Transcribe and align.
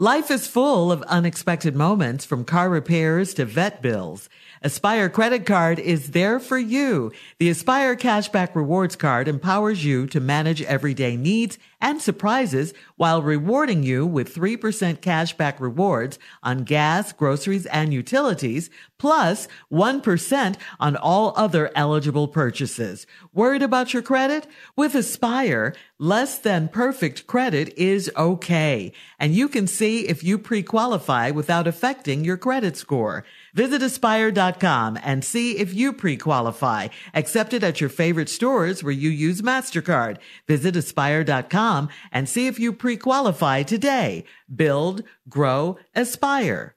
Life 0.00 0.30
is 0.30 0.46
full 0.46 0.90
of 0.90 1.02
unexpected 1.02 1.76
moments 1.76 2.24
from 2.24 2.46
car 2.46 2.70
repairs 2.70 3.34
to 3.34 3.44
vet 3.44 3.82
bills. 3.82 4.30
Aspire 4.62 5.10
credit 5.10 5.44
card 5.44 5.78
is 5.78 6.12
there 6.12 6.40
for 6.40 6.56
you. 6.56 7.12
The 7.38 7.50
Aspire 7.50 7.96
cashback 7.96 8.54
rewards 8.54 8.96
card 8.96 9.28
empowers 9.28 9.84
you 9.84 10.06
to 10.06 10.18
manage 10.18 10.62
everyday 10.62 11.18
needs 11.18 11.58
and 11.82 12.00
surprises 12.00 12.72
while 12.96 13.20
rewarding 13.20 13.82
you 13.82 14.06
with 14.06 14.34
3% 14.34 14.56
cashback 15.00 15.60
rewards 15.60 16.18
on 16.42 16.64
gas, 16.64 17.12
groceries, 17.12 17.66
and 17.66 17.92
utilities, 17.92 18.70
plus 19.00 19.48
1% 19.72 20.56
on 20.78 20.94
all 20.94 21.32
other 21.34 21.70
eligible 21.74 22.28
purchases. 22.28 23.06
Worried 23.32 23.62
about 23.62 23.92
your 23.94 24.02
credit? 24.02 24.46
With 24.76 24.94
Aspire, 24.94 25.74
less 25.98 26.36
than 26.38 26.68
perfect 26.68 27.26
credit 27.26 27.72
is 27.76 28.10
okay. 28.16 28.92
And 29.18 29.34
you 29.34 29.48
can 29.48 29.66
see 29.66 30.06
if 30.06 30.22
you 30.22 30.38
pre-qualify 30.38 31.30
without 31.30 31.66
affecting 31.66 32.24
your 32.24 32.36
credit 32.36 32.76
score. 32.76 33.24
Visit 33.54 33.82
aspire.com 33.82 34.98
and 35.02 35.24
see 35.24 35.58
if 35.58 35.74
you 35.74 35.92
pre-qualify. 35.92 36.88
Accepted 37.14 37.64
at 37.64 37.80
your 37.80 37.90
favorite 37.90 38.28
stores 38.28 38.84
where 38.84 38.92
you 38.92 39.08
use 39.08 39.40
MasterCard. 39.40 40.18
Visit 40.46 40.76
aspire.com 40.76 41.88
and 42.12 42.28
see 42.28 42.46
if 42.46 42.58
you 42.58 42.72
pre-qualify 42.72 43.62
today. 43.62 44.24
Build, 44.54 45.02
grow, 45.28 45.78
aspire. 45.94 46.76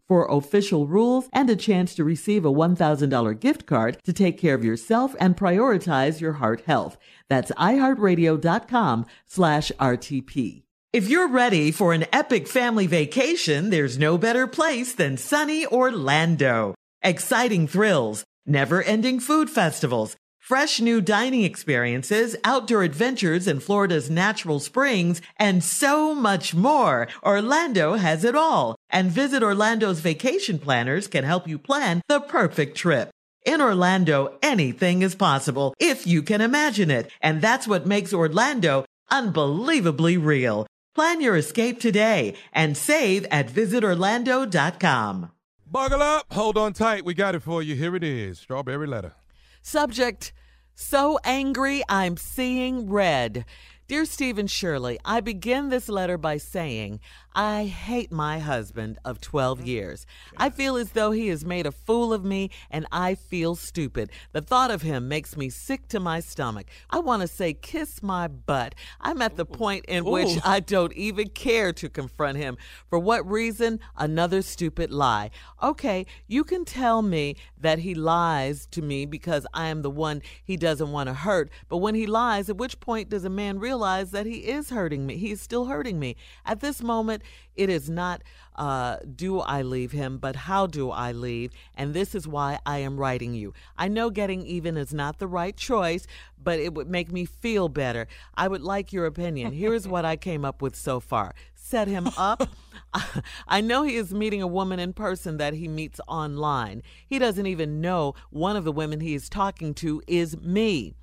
for 0.11 0.27
official 0.29 0.87
rules 0.87 1.29
and 1.31 1.49
a 1.49 1.55
chance 1.55 1.95
to 1.95 2.03
receive 2.03 2.43
a 2.43 2.51
$1,000 2.51 3.39
gift 3.39 3.65
card 3.65 3.97
to 4.03 4.11
take 4.11 4.37
care 4.37 4.53
of 4.53 4.61
yourself 4.61 5.15
and 5.21 5.37
prioritize 5.37 6.19
your 6.19 6.33
heart 6.33 6.61
health. 6.67 6.97
That's 7.29 7.49
iheartradio.com 7.51 9.05
slash 9.25 9.71
RTP. 9.79 10.63
If 10.91 11.07
you're 11.07 11.29
ready 11.29 11.71
for 11.71 11.93
an 11.93 12.07
epic 12.11 12.49
family 12.49 12.87
vacation, 12.87 13.69
there's 13.69 13.97
no 13.97 14.17
better 14.17 14.47
place 14.47 14.93
than 14.93 15.15
sunny 15.15 15.65
Orlando. 15.65 16.75
Exciting 17.01 17.67
thrills, 17.67 18.25
never 18.45 18.83
ending 18.83 19.21
food 19.21 19.49
festivals, 19.49 20.17
fresh 20.51 20.81
new 20.81 20.99
dining 20.99 21.43
experiences, 21.43 22.35
outdoor 22.43 22.83
adventures 22.83 23.47
in 23.47 23.57
Florida's 23.57 24.09
natural 24.09 24.59
springs, 24.59 25.21
and 25.37 25.63
so 25.63 26.13
much 26.13 26.53
more. 26.53 27.07
Orlando 27.23 27.93
has 27.93 28.25
it 28.25 28.35
all. 28.35 28.75
And 28.89 29.09
Visit 29.09 29.43
Orlando's 29.43 30.01
vacation 30.01 30.59
planners 30.59 31.07
can 31.07 31.23
help 31.23 31.47
you 31.47 31.57
plan 31.57 32.01
the 32.09 32.19
perfect 32.19 32.75
trip. 32.75 33.11
In 33.45 33.61
Orlando, 33.61 34.37
anything 34.41 35.03
is 35.03 35.15
possible 35.15 35.73
if 35.79 36.05
you 36.05 36.21
can 36.21 36.41
imagine 36.41 36.91
it. 36.91 37.09
And 37.21 37.41
that's 37.41 37.65
what 37.65 37.87
makes 37.87 38.13
Orlando 38.13 38.83
unbelievably 39.09 40.17
real. 40.17 40.67
Plan 40.95 41.21
your 41.21 41.37
escape 41.37 41.79
today 41.79 42.33
and 42.51 42.75
save 42.75 43.25
at 43.31 43.47
visitorlando.com. 43.47 45.31
Buckle 45.65 46.01
up, 46.01 46.25
hold 46.33 46.57
on 46.57 46.73
tight. 46.73 47.05
We 47.05 47.13
got 47.13 47.35
it 47.35 47.41
for 47.41 47.63
you. 47.63 47.75
Here 47.75 47.95
it 47.95 48.03
is 48.03 48.37
Strawberry 48.39 48.85
Letter. 48.85 49.13
Subject 49.61 50.33
So 50.83 51.19
angry, 51.23 51.83
I'm 51.87 52.17
seeing 52.17 52.89
red. 52.89 53.45
Dear 53.87 54.03
Stephen 54.03 54.47
Shirley, 54.47 54.97
I 55.05 55.21
begin 55.21 55.69
this 55.69 55.87
letter 55.87 56.17
by 56.17 56.37
saying, 56.37 56.99
I 57.33 57.65
hate 57.65 58.11
my 58.11 58.39
husband 58.39 58.97
of 59.05 59.21
12 59.21 59.59
mm-hmm. 59.59 59.67
years. 59.67 60.05
I 60.37 60.49
feel 60.49 60.75
as 60.75 60.91
though 60.91 61.11
he 61.11 61.29
has 61.29 61.45
made 61.45 61.65
a 61.65 61.71
fool 61.71 62.11
of 62.13 62.25
me 62.25 62.49
and 62.69 62.85
I 62.91 63.15
feel 63.15 63.55
stupid. 63.55 64.11
The 64.33 64.41
thought 64.41 64.69
of 64.69 64.81
him 64.81 65.07
makes 65.07 65.37
me 65.37 65.49
sick 65.49 65.87
to 65.89 65.99
my 65.99 66.19
stomach. 66.19 66.67
I 66.89 66.99
want 66.99 67.21
to 67.21 67.27
say, 67.27 67.53
kiss 67.53 68.03
my 68.03 68.27
butt. 68.27 68.75
I'm 68.99 69.21
at 69.21 69.37
the 69.37 69.45
point 69.45 69.85
in 69.85 70.03
which 70.03 70.39
I 70.43 70.59
don't 70.59 70.93
even 70.93 71.29
care 71.29 71.71
to 71.73 71.89
confront 71.89 72.37
him. 72.37 72.57
For 72.89 72.99
what 72.99 73.29
reason? 73.29 73.79
Another 73.95 74.41
stupid 74.41 74.91
lie. 74.91 75.31
Okay, 75.63 76.05
you 76.27 76.43
can 76.43 76.65
tell 76.65 77.01
me 77.01 77.37
that 77.57 77.79
he 77.79 77.95
lies 77.95 78.65
to 78.67 78.81
me 78.81 79.05
because 79.05 79.47
I 79.53 79.67
am 79.67 79.83
the 79.83 79.89
one 79.89 80.21
he 80.43 80.57
doesn't 80.57 80.91
want 80.91 81.07
to 81.07 81.13
hurt. 81.13 81.49
But 81.69 81.77
when 81.77 81.95
he 81.95 82.05
lies, 82.07 82.49
at 82.49 82.57
which 82.57 82.79
point 82.79 83.09
does 83.09 83.23
a 83.23 83.29
man 83.29 83.59
realize 83.59 84.11
that 84.11 84.25
he 84.25 84.39
is 84.49 84.69
hurting 84.69 85.05
me? 85.05 85.17
He's 85.17 85.41
still 85.41 85.65
hurting 85.65 85.99
me. 85.99 86.15
At 86.45 86.59
this 86.59 86.81
moment, 86.81 87.20
it 87.55 87.69
is 87.69 87.89
not 87.89 88.21
uh, 88.55 88.97
do 89.15 89.39
I 89.39 89.61
leave 89.61 89.91
him, 89.91 90.17
but 90.17 90.35
how 90.35 90.67
do 90.67 90.91
I 90.91 91.11
leave? 91.13 91.51
And 91.75 91.93
this 91.93 92.13
is 92.13 92.27
why 92.27 92.59
I 92.65 92.79
am 92.79 92.97
writing 92.99 93.33
you. 93.33 93.53
I 93.77 93.87
know 93.87 94.09
getting 94.09 94.45
even 94.45 94.77
is 94.77 94.93
not 94.93 95.19
the 95.19 95.27
right 95.27 95.55
choice, 95.55 96.05
but 96.41 96.59
it 96.59 96.73
would 96.73 96.89
make 96.89 97.11
me 97.11 97.25
feel 97.25 97.69
better. 97.69 98.07
I 98.35 98.47
would 98.47 98.61
like 98.61 98.91
your 98.91 99.05
opinion. 99.05 99.53
Here 99.53 99.73
is 99.73 99.87
what 99.87 100.05
I 100.05 100.15
came 100.15 100.43
up 100.43 100.61
with 100.61 100.75
so 100.75 100.99
far. 100.99 101.33
Set 101.55 101.87
him 101.87 102.09
up. 102.17 102.49
I 103.47 103.61
know 103.61 103.83
he 103.83 103.95
is 103.95 104.13
meeting 104.13 104.41
a 104.41 104.47
woman 104.47 104.79
in 104.79 104.93
person 104.93 105.37
that 105.37 105.53
he 105.53 105.67
meets 105.67 105.99
online. 106.07 106.83
He 107.07 107.19
doesn't 107.19 107.45
even 107.45 107.81
know 107.81 108.15
one 108.29 108.55
of 108.55 108.63
the 108.63 108.71
women 108.71 108.99
he 108.99 109.15
is 109.15 109.29
talking 109.29 109.73
to 109.75 110.01
is 110.07 110.37
me. 110.37 110.95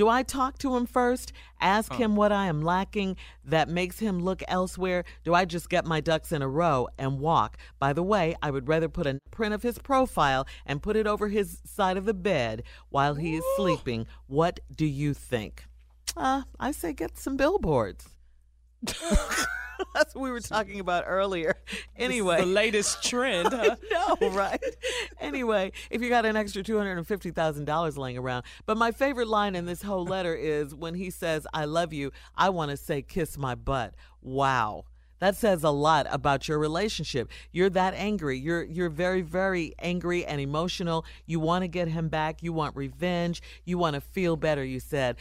Do 0.00 0.08
I 0.08 0.22
talk 0.22 0.56
to 0.60 0.74
him 0.76 0.86
first? 0.86 1.30
Ask 1.60 1.92
him 1.92 2.16
what 2.16 2.32
I 2.32 2.46
am 2.46 2.62
lacking 2.62 3.18
that 3.44 3.68
makes 3.68 3.98
him 3.98 4.18
look 4.18 4.42
elsewhere? 4.48 5.04
Do 5.24 5.34
I 5.34 5.44
just 5.44 5.68
get 5.68 5.84
my 5.84 6.00
ducks 6.00 6.32
in 6.32 6.40
a 6.40 6.48
row 6.48 6.88
and 6.96 7.20
walk? 7.20 7.58
By 7.78 7.92
the 7.92 8.02
way, 8.02 8.34
I 8.42 8.50
would 8.50 8.66
rather 8.66 8.88
put 8.88 9.06
a 9.06 9.18
print 9.30 9.52
of 9.52 9.62
his 9.62 9.76
profile 9.76 10.46
and 10.64 10.82
put 10.82 10.96
it 10.96 11.06
over 11.06 11.28
his 11.28 11.60
side 11.66 11.98
of 11.98 12.06
the 12.06 12.14
bed 12.14 12.62
while 12.88 13.16
he 13.16 13.34
is 13.34 13.44
sleeping. 13.56 14.06
What 14.26 14.60
do 14.74 14.86
you 14.86 15.12
think? 15.12 15.66
Uh, 16.16 16.44
I 16.58 16.70
say 16.70 16.94
get 16.94 17.18
some 17.18 17.36
billboards. 17.36 18.08
That's 19.94 20.14
what 20.14 20.22
we 20.22 20.30
were 20.30 20.40
talking 20.40 20.80
about 20.80 21.04
earlier. 21.06 21.56
Anyway, 21.96 22.40
the 22.40 22.46
latest 22.46 23.02
trend. 23.04 23.48
Huh? 23.60 23.76
no, 24.20 24.30
right? 24.30 24.62
Anyway, 25.20 25.72
if 25.90 26.00
you 26.00 26.08
got 26.08 26.24
an 26.24 26.34
extra 26.34 26.62
$250,000 26.62 27.98
laying 27.98 28.16
around. 28.16 28.44
But 28.64 28.78
my 28.78 28.90
favorite 28.90 29.28
line 29.28 29.54
in 29.54 29.66
this 29.66 29.82
whole 29.82 30.04
letter 30.04 30.34
is 30.34 30.74
when 30.74 30.94
he 30.94 31.10
says, 31.10 31.46
I 31.52 31.66
love 31.66 31.92
you, 31.92 32.10
I 32.36 32.48
want 32.48 32.70
to 32.70 32.76
say, 32.78 33.02
kiss 33.02 33.36
my 33.36 33.54
butt. 33.54 33.94
Wow. 34.22 34.84
That 35.18 35.36
says 35.36 35.62
a 35.62 35.70
lot 35.70 36.06
about 36.10 36.48
your 36.48 36.58
relationship. 36.58 37.28
You're 37.52 37.70
that 37.70 37.92
angry. 37.94 38.38
You're 38.38 38.64
you're 38.64 38.88
very 38.88 39.20
very 39.20 39.74
angry 39.78 40.24
and 40.24 40.40
emotional. 40.40 41.04
You 41.26 41.38
want 41.40 41.62
to 41.62 41.68
get 41.68 41.88
him 41.88 42.08
back. 42.08 42.42
You 42.42 42.54
want 42.54 42.74
revenge. 42.74 43.42
You 43.64 43.76
want 43.76 43.94
to 43.94 44.00
feel 44.00 44.36
better, 44.36 44.64
you 44.64 44.80
said. 44.80 45.16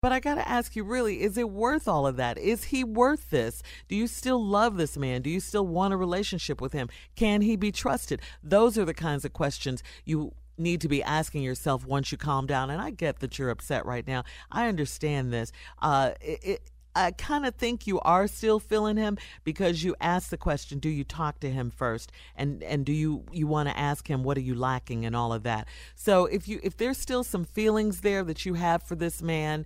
But 0.00 0.12
I 0.12 0.20
got 0.20 0.36
to 0.36 0.48
ask 0.48 0.76
you 0.76 0.84
really, 0.84 1.22
is 1.22 1.36
it 1.36 1.50
worth 1.50 1.88
all 1.88 2.06
of 2.06 2.16
that? 2.16 2.38
Is 2.38 2.64
he 2.64 2.84
worth 2.84 3.30
this? 3.30 3.64
Do 3.88 3.96
you 3.96 4.06
still 4.06 4.44
love 4.44 4.76
this 4.76 4.96
man? 4.96 5.22
Do 5.22 5.30
you 5.30 5.40
still 5.40 5.66
want 5.66 5.92
a 5.92 5.96
relationship 5.96 6.60
with 6.60 6.72
him? 6.72 6.88
Can 7.16 7.40
he 7.40 7.56
be 7.56 7.72
trusted? 7.72 8.22
Those 8.40 8.78
are 8.78 8.84
the 8.84 8.94
kinds 8.94 9.24
of 9.24 9.32
questions 9.32 9.82
you 10.04 10.34
need 10.56 10.80
to 10.82 10.88
be 10.88 11.02
asking 11.02 11.42
yourself 11.42 11.84
once 11.84 12.12
you 12.12 12.18
calm 12.18 12.46
down. 12.46 12.70
And 12.70 12.80
I 12.80 12.90
get 12.90 13.18
that 13.18 13.40
you're 13.40 13.50
upset 13.50 13.84
right 13.86 14.06
now. 14.06 14.22
I 14.52 14.68
understand 14.68 15.32
this. 15.32 15.50
Uh, 15.82 16.12
it, 16.20 16.44
it, 16.44 16.70
I 16.98 17.12
kind 17.12 17.46
of 17.46 17.54
think 17.54 17.86
you 17.86 18.00
are 18.00 18.26
still 18.26 18.58
feeling 18.58 18.96
him 18.96 19.18
because 19.44 19.84
you 19.84 19.94
asked 20.00 20.30
the 20.30 20.36
question, 20.36 20.80
do 20.80 20.88
you 20.88 21.04
talk 21.04 21.38
to 21.40 21.50
him 21.50 21.70
first? 21.70 22.10
And 22.34 22.62
and 22.64 22.84
do 22.84 22.92
you 22.92 23.24
you 23.30 23.46
want 23.46 23.68
to 23.68 23.78
ask 23.78 24.08
him 24.08 24.24
what 24.24 24.36
are 24.36 24.42
you 24.42 24.56
lacking 24.56 25.06
and 25.06 25.14
all 25.14 25.32
of 25.32 25.44
that. 25.44 25.68
So 25.94 26.26
if 26.26 26.48
you 26.48 26.58
if 26.62 26.76
there's 26.76 26.98
still 26.98 27.22
some 27.22 27.44
feelings 27.44 28.00
there 28.00 28.24
that 28.24 28.44
you 28.44 28.54
have 28.54 28.82
for 28.82 28.96
this 28.96 29.22
man, 29.22 29.64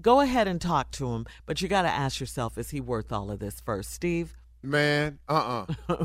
go 0.00 0.20
ahead 0.20 0.46
and 0.46 0.60
talk 0.60 0.92
to 0.92 1.08
him, 1.14 1.26
but 1.46 1.60
you 1.60 1.66
got 1.68 1.82
to 1.82 1.88
ask 1.88 2.20
yourself 2.20 2.56
is 2.56 2.70
he 2.70 2.80
worth 2.80 3.12
all 3.12 3.30
of 3.30 3.40
this 3.40 3.60
first, 3.60 3.92
Steve? 3.92 4.36
Man, 4.62 5.18
uh-uh. 5.28 5.66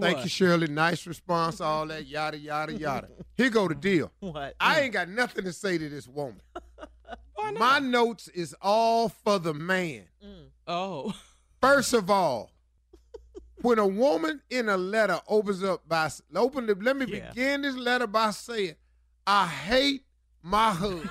Thank 0.00 0.22
you, 0.22 0.28
Shirley. 0.28 0.66
Nice 0.66 1.06
response, 1.06 1.62
all 1.62 1.86
that 1.86 2.06
yada 2.06 2.38
yada 2.38 2.74
yada. 2.74 3.08
Here 3.36 3.48
go 3.48 3.68
the 3.68 3.74
deal. 3.74 4.12
What? 4.20 4.54
I 4.60 4.82
ain't 4.82 4.92
got 4.92 5.08
nothing 5.08 5.44
to 5.44 5.52
say 5.52 5.78
to 5.78 5.88
this 5.88 6.06
woman. 6.06 6.42
My 7.56 7.78
notes 7.78 8.28
is 8.28 8.54
all 8.60 9.08
for 9.08 9.38
the 9.38 9.54
man. 9.54 10.04
Oh. 10.66 11.14
First 11.60 11.92
of 11.94 12.10
all, 12.10 12.50
when 13.62 13.78
a 13.78 13.86
woman 13.86 14.40
in 14.50 14.68
a 14.68 14.76
letter 14.76 15.20
opens 15.26 15.62
up 15.64 15.88
by 15.88 16.10
open 16.34 16.66
the, 16.66 16.74
let 16.74 16.96
me 16.96 17.06
Yeah. 17.06 17.30
begin 17.30 17.62
this 17.62 17.74
letter 17.76 18.06
by 18.06 18.30
saying, 18.30 18.74
I 19.26 19.46
hate 19.46 20.04
my 20.42 20.70
husband. 20.72 21.10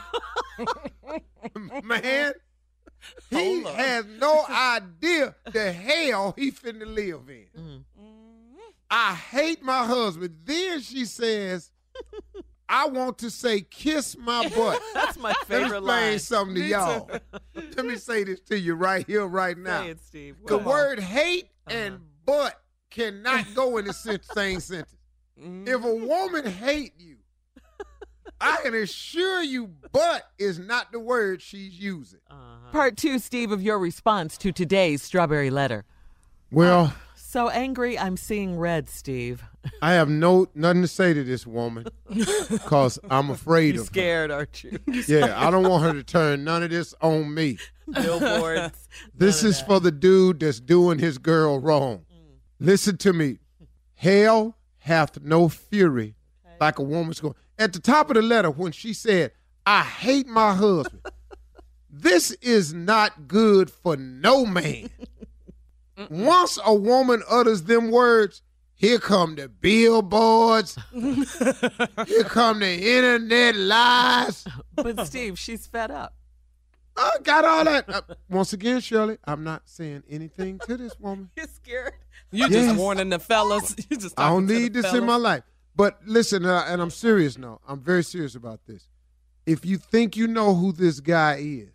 Man, 1.84 2.34
he 3.30 3.64
has 3.64 4.06
no 4.06 4.44
idea 4.50 5.36
the 5.52 5.72
hell 5.72 6.34
he 6.38 6.52
finna 6.52 6.86
live 6.86 7.30
in. 7.30 7.48
Mm. 7.58 7.84
I 8.90 9.14
hate 9.16 9.62
my 9.62 9.86
husband. 9.86 10.38
Then 10.44 10.82
she 10.82 11.06
says, 11.06 11.72
I 12.70 12.88
want 12.88 13.18
to 13.20 13.30
say 13.30 13.62
kiss 13.62 14.18
my 14.18 14.48
butt. 14.50 14.82
That's 14.94 15.18
my 15.18 15.34
favorite 15.46 15.82
Let 15.84 16.12
me 16.14 16.18
favorite 16.18 16.18
explain 16.18 16.20
something 16.20 16.56
to 16.56 16.66
y'all. 16.66 17.10
Let 17.76 17.86
me 17.86 17.96
say 17.96 18.24
this 18.26 18.42
to 18.42 18.60
you 18.60 18.76
right 18.76 19.06
here, 19.08 19.26
right 19.26 19.58
now. 19.58 19.84
Say 19.84 19.90
it, 19.90 20.00
Steve. 20.02 20.36
The 20.46 20.58
What? 20.58 20.66
word 20.66 21.00
hate 21.00 21.50
Uh-huh. 21.68 21.78
and 21.78 22.00
butt 22.26 22.62
cannot 22.92 23.46
go 23.56 23.78
in 23.78 23.86
the 23.86 23.94
same 24.34 24.60
sentence. 24.60 24.96
If 25.38 25.84
a 25.84 25.96
woman 25.96 26.46
hate 26.46 26.94
you, 26.98 27.18
I 28.42 28.58
can 28.64 28.76
assure 28.76 29.42
you 29.42 29.68
butt 29.92 30.24
is 30.38 30.60
not 30.60 30.92
the 30.92 31.00
word 31.00 31.42
she's 31.42 31.80
using. 31.80 32.20
Uh-huh. 32.30 32.72
Part 32.72 32.98
two, 32.98 33.18
Steve, 33.20 33.52
of 33.52 33.62
your 33.62 33.80
response 33.80 34.38
to 34.40 34.52
today's 34.52 35.02
strawberry 35.02 35.50
letter. 35.50 35.86
Well, 36.52 36.94
So 37.16 37.50
angry, 37.50 37.98
I'm 38.00 38.16
seeing 38.18 38.58
red, 38.58 38.90
Steve. 38.90 39.44
I 39.82 39.94
have 39.94 40.10
no 40.10 40.48
nothing 40.56 40.82
to 40.82 40.88
say 40.88 41.14
to 41.14 41.24
this 41.24 41.46
woman 41.48 41.86
because 42.50 43.00
I'm 43.10 43.30
afraid 43.30 43.76
You 43.76 43.82
of 43.82 43.88
her. 43.88 43.92
scared, 43.94 44.32
aren't 44.32 44.64
you? 44.64 44.80
Yeah, 45.08 45.34
I 45.36 45.50
don't 45.52 45.68
want 45.68 45.84
her 45.84 45.94
to 45.94 46.04
turn 46.04 46.44
none 46.44 46.64
of 46.64 46.70
this 46.70 46.94
on 47.02 47.34
me. 47.34 47.58
Billboards. 47.92 48.88
This 49.16 49.44
is 49.44 49.60
that. 49.60 49.68
for 49.68 49.80
the 49.80 49.92
dude 49.92 50.40
that's 50.40 50.60
doing 50.60 51.00
his 51.00 51.18
girl 51.18 51.60
wrong. 51.60 52.00
Mm. 52.12 52.36
Listen 52.60 52.98
to 52.98 53.14
me. 53.14 53.40
Hell 53.96 54.56
hath 54.80 55.20
no 55.22 55.50
fury 55.50 56.16
like 56.60 56.80
a 56.80 56.84
woman's 56.84 57.20
going. 57.20 57.36
At 57.60 57.74
the 57.74 57.80
top 57.80 58.10
of 58.10 58.16
the 58.16 58.22
letter, 58.22 58.50
when 58.52 58.72
she 58.72 58.94
said, 58.94 59.32
I 59.66 59.82
hate 59.84 60.28
my 60.28 60.54
husband, 60.54 61.02
this 61.90 62.32
is 62.42 62.74
not 62.74 63.28
good 63.28 63.70
for 63.72 63.96
no 63.98 64.46
man. 64.46 64.90
Once 66.10 66.60
a 66.64 66.74
woman 66.74 67.24
utters 67.30 67.64
them 67.64 67.90
words, 67.90 68.44
here 68.78 69.00
come 69.00 69.36
the 69.36 69.50
billboards, 69.50 70.78
here 70.94 72.24
come 72.24 72.60
the 72.60 72.98
internet 72.98 73.56
lies. 73.56 74.46
But 74.76 75.06
Steve, 75.08 75.38
she's 75.38 75.66
fed 75.68 75.92
up. 75.92 76.14
I 76.96 77.18
got 77.24 77.46
all 77.46 77.64
that. 77.66 77.90
Uh, 77.90 78.02
once 78.30 78.54
again, 78.54 78.80
Shirley, 78.80 79.18
I'm 79.26 79.44
not 79.44 79.64
saying 79.66 80.04
anything 80.10 80.60
to 80.66 80.78
this 80.78 81.00
woman. 81.00 81.30
You're 81.36 81.46
scared. 81.48 81.94
You 82.32 82.48
Yes. 82.48 82.66
just 82.68 82.76
warning 82.78 83.10
the 83.10 83.20
fellas. 83.20 83.76
You 83.90 83.98
just 83.98 84.20
I 84.20 84.30
don't 84.30 84.48
need 84.48 84.74
the 84.74 84.82
this 84.82 84.94
in 84.94 85.06
my 85.06 85.16
life. 85.16 85.44
But 85.76 86.00
listen, 86.06 86.44
uh, 86.46 86.66
and 86.68 86.82
I'm 86.82 86.90
serious 86.90 87.38
now. 87.38 87.60
I'm 87.68 87.82
very 87.82 88.04
serious 88.04 88.34
about 88.36 88.62
this. 88.66 88.88
If 89.46 89.64
you 89.66 89.78
think 89.78 90.18
you 90.18 90.28
know 90.28 90.56
who 90.56 90.72
this 90.72 91.00
guy 91.00 91.36
is, 91.40 91.70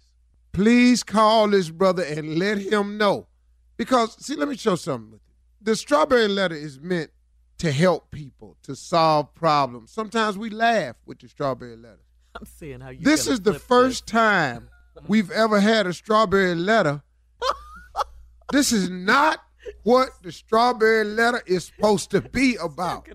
please 0.52 1.02
call 1.04 1.48
this 1.48 1.70
brother 1.70 2.02
and 2.02 2.36
let 2.38 2.58
him 2.58 2.98
know. 2.98 3.28
Because, 3.76 4.16
see, 4.24 4.34
let 4.34 4.48
me 4.48 4.56
show 4.56 4.74
something 4.74 5.12
with 5.12 5.20
you. 5.26 5.31
The 5.62 5.76
strawberry 5.76 6.28
letter 6.28 6.54
is 6.54 6.80
meant 6.80 7.10
to 7.58 7.70
help 7.70 8.10
people, 8.10 8.56
to 8.64 8.74
solve 8.74 9.32
problems. 9.34 9.92
Sometimes 9.92 10.36
we 10.36 10.50
laugh 10.50 10.96
with 11.06 11.20
the 11.20 11.28
strawberry 11.28 11.76
letter. 11.76 12.00
I'm 12.34 12.46
seeing 12.46 12.80
how 12.80 12.90
you. 12.90 13.00
This 13.00 13.26
is 13.26 13.40
the 13.40 13.54
first 13.54 14.06
time 14.06 14.68
we've 15.06 15.30
ever 15.30 15.60
had 15.60 15.86
a 15.86 15.92
strawberry 15.92 16.54
letter. 16.54 17.02
this 18.52 18.72
is 18.72 18.88
not 18.90 19.38
what 19.84 20.10
the 20.22 20.32
strawberry 20.32 21.04
letter 21.04 21.42
is 21.46 21.66
supposed 21.66 22.10
to 22.10 22.20
be 22.20 22.56
about. 22.62 23.08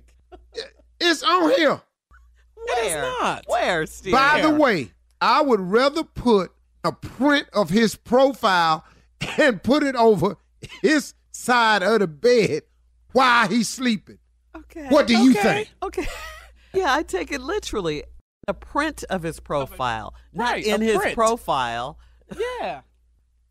It's 1.00 1.24
on 1.24 1.52
here. 1.56 1.82
Where? 2.56 3.02
not. 3.02 3.44
Where, 3.48 3.86
Steve? 3.86 4.14
By 4.14 4.42
the 4.42 4.52
way, 4.52 4.92
I 5.22 5.42
would 5.42 5.60
rather 5.60 6.04
put 6.04 6.52
a 6.84 6.92
print 6.92 7.48
of 7.54 7.70
his 7.70 7.96
profile 7.96 8.86
and 9.38 9.62
put 9.62 9.84
it 9.84 9.96
over 9.96 10.38
his 10.82 11.14
side 11.38 11.84
of 11.84 12.00
the 12.00 12.08
bed 12.08 12.64
while 13.14 13.48
he's 13.48 13.70
sleeping. 13.70 14.18
okay. 14.56 14.88
What 14.90 15.08
do 15.08 15.16
you 15.18 15.32
Okay. 15.32 15.42
think? 15.42 15.70
Okay. 15.84 16.08
Yeah, 16.74 16.94
I 16.94 17.02
take 17.02 17.32
it 17.32 17.40
literally. 17.42 18.04
A 18.48 18.54
print 18.54 19.04
of 19.10 19.24
his 19.24 19.40
profile, 19.40 20.14
not 20.34 20.52
right, 20.52 20.66
in 20.66 20.82
his 20.82 20.98
print. 20.98 21.16
profile. 21.16 21.98
Yeah. 22.38 22.82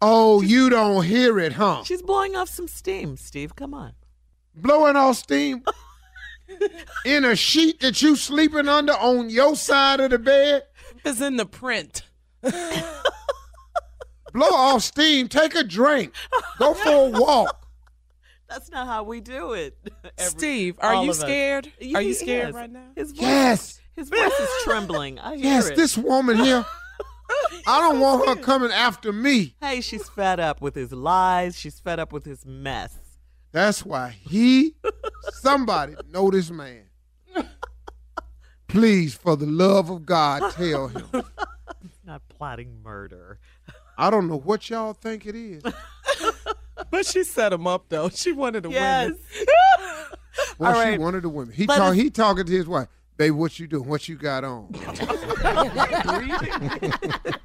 Oh, 0.01 0.43
you 0.43 0.69
don't 0.71 1.03
hear 1.05 1.39
it, 1.41 1.55
huh? 1.55 1.83
She's 1.85 2.03
blowing 2.03 2.37
off 2.37 2.49
some 2.51 2.69
steam, 2.69 3.17
Steve. 3.17 3.57
Come 3.57 3.75
on. 3.75 3.95
blowing 4.55 4.95
off 4.97 5.17
steam 5.17 5.65
in 7.05 7.25
a 7.25 7.35
sheet 7.35 7.81
that 7.81 8.01
you 8.01 8.15
sleeping 8.17 8.69
under 8.69 8.93
on 8.93 9.29
your 9.31 9.57
side 9.57 9.99
of 10.01 10.11
the 10.11 10.19
bed. 10.19 10.63
It's 11.05 11.21
in 11.21 11.37
the 11.37 11.47
print. 11.47 12.03
Blow 12.43 12.53
off 14.53 14.83
steam. 14.83 15.29
Take 15.29 15.55
a 15.55 15.65
drink. 15.65 16.13
Go 16.59 16.75
for 16.75 16.91
a 16.91 17.09
walk. 17.21 17.66
That's 18.49 18.71
not 18.71 18.87
how 18.87 19.03
we 19.03 19.21
do 19.21 19.53
it. 19.55 19.77
Every- 20.19 20.31
Steve, 20.39 20.77
are 20.81 20.95
you 20.95 21.03
of 21.03 21.09
us. 21.11 21.21
scared? 21.21 21.73
Are 21.95 22.03
you 22.03 22.15
scared 22.15 22.51
is. 22.51 22.55
right 22.55 22.71
now? 22.71 22.87
His 22.95 23.13
voice, 23.13 23.21
Yes. 23.21 23.81
His 23.97 24.09
voice 24.11 24.39
is 24.41 24.49
trembling. 24.65 25.19
I 25.19 25.31
hear 25.37 25.45
Yes, 25.45 25.69
it. 25.71 25.77
this 25.77 25.97
woman 25.97 26.37
here. 26.37 26.65
I 27.67 27.81
don't 27.81 27.99
want 27.99 28.29
her 28.29 28.37
coming 28.37 28.71
after 28.71 29.13
me. 29.13 29.57
Hey, 29.61 29.81
she's 29.81 30.09
fed 30.09 30.39
up 30.39 30.61
with 30.61 30.75
his 30.77 30.93
lies. 30.93 31.59
She's 31.59 31.81
fed 31.81 31.99
up 31.99 32.13
with 32.13 32.25
his 32.25 32.45
mess. 32.47 32.95
That's 33.53 33.85
why 33.85 34.11
he, 34.11 34.77
somebody, 35.33 35.95
know 36.11 36.31
this 36.31 36.51
man. 36.51 36.85
Please, 38.69 39.15
for 39.15 39.37
the 39.37 39.47
love 39.47 39.89
of 39.91 40.05
God, 40.05 40.53
tell 40.53 40.89
him. 40.89 41.07
Not 42.05 42.23
plotting 42.29 42.83
murder. 42.83 43.39
I 43.97 44.11
don't 44.11 44.29
know 44.29 44.37
what 44.39 44.69
y'all 44.69 44.93
think 44.93 45.25
it 45.25 45.35
is. 45.35 45.63
But 46.97 47.05
she 47.07 47.25
set 47.25 47.53
him 47.53 47.67
up 47.67 47.85
though. 47.91 48.09
She 48.09 48.33
wanted 48.33 48.63
to 48.63 48.71
Yes. 48.71 49.11
win. 49.11 49.19
Well, 50.59 50.75
All 50.75 50.83
she 50.83 50.89
right. 50.91 51.01
wanted 51.01 51.23
to 51.23 51.29
women. 51.29 51.53
He 51.55 51.67
Let 51.67 51.77
talk, 51.79 51.91
us- 51.91 51.95
he 51.97 52.09
talking 52.11 52.47
to 52.47 52.53
his 52.53 52.67
wife. 52.67 52.89
Babe, 53.19 53.33
what 53.35 53.59
you 53.59 53.67
doing? 53.67 53.87
What 53.89 54.09
you 54.09 54.17
got 54.17 54.45
on? 54.45 54.75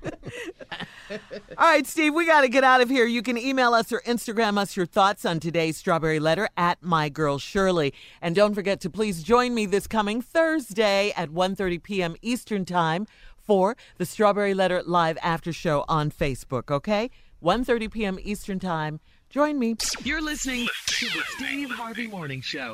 All 1.58 1.67
right, 1.67 1.86
Steve, 1.86 2.13
we 2.13 2.25
got 2.25 2.41
to 2.41 2.48
get 2.50 2.63
out 2.63 2.79
of 2.81 2.89
here. 2.89 3.05
You 3.05 3.22
can 3.22 3.38
email 3.38 3.74
us 3.74 3.91
or 3.91 4.00
Instagram 4.05 4.58
us 4.58 4.75
your 4.77 4.86
thoughts 4.86 5.25
on 5.25 5.39
today's 5.41 5.75
Strawberry 5.77 6.20
Letter 6.20 6.48
at 6.55 6.81
My 6.81 7.10
Girl 7.10 7.38
Shirley. 7.38 7.93
And 8.22 8.34
don't 8.36 8.53
forget 8.55 8.79
to 8.81 8.89
please 8.89 9.22
join 9.24 9.53
me 9.53 9.65
this 9.65 9.88
coming 9.88 10.22
Thursday 10.22 11.12
at 11.17 11.29
1.30 11.29 11.84
p.m. 11.84 12.15
Eastern 12.22 12.63
Time 12.65 13.08
for 13.38 13.75
the 13.98 14.05
Strawberry 14.05 14.53
Letter 14.53 14.81
Live 14.86 15.17
After 15.22 15.51
Show 15.51 15.84
on 15.89 16.12
Facebook, 16.12 16.72
okay? 16.72 17.10
1.30 17.43 17.91
p.m. 17.91 18.17
Eastern 18.22 18.60
Time. 18.60 19.00
Join 19.31 19.57
me. 19.57 19.77
You're 20.03 20.21
listening 20.21 20.67
to 20.88 21.05
the 21.05 21.23
Steve 21.38 21.71
Harvey 21.71 22.07
Morning 22.07 22.41
Show. 22.41 22.73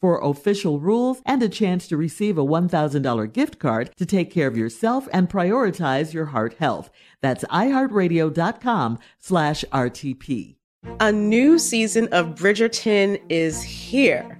for 0.00 0.18
official 0.22 0.80
rules 0.80 1.20
and 1.26 1.42
a 1.42 1.48
chance 1.48 1.86
to 1.88 1.96
receive 1.96 2.38
a 2.38 2.44
$1,000 2.44 3.32
gift 3.32 3.58
card 3.58 3.90
to 3.96 4.06
take 4.06 4.30
care 4.30 4.48
of 4.48 4.56
yourself 4.56 5.08
and 5.12 5.28
prioritize 5.28 6.12
your 6.12 6.26
heart 6.26 6.54
health. 6.54 6.90
That's 7.20 7.44
iHeartRadio.com 7.44 8.98
slash 9.18 9.64
RTP. 9.72 10.56
A 11.00 11.12
new 11.12 11.58
season 11.58 12.08
of 12.08 12.34
Bridgerton 12.34 13.20
is 13.28 13.62
here. 13.62 14.39